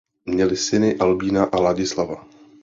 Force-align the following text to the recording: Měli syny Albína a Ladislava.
Měli 0.25 0.57
syny 0.57 0.95
Albína 0.97 1.43
a 1.45 1.59
Ladislava. 1.59 2.25